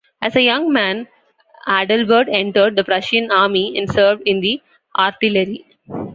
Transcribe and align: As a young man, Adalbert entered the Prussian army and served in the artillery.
As 0.19 0.35
a 0.35 0.41
young 0.41 0.73
man, 0.73 1.07
Adalbert 1.67 2.27
entered 2.27 2.75
the 2.75 2.83
Prussian 2.83 3.29
army 3.29 3.77
and 3.77 3.87
served 3.87 4.23
in 4.25 4.41
the 4.41 4.59
artillery. 4.97 5.63